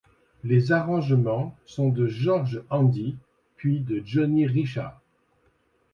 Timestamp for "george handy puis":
2.07-3.81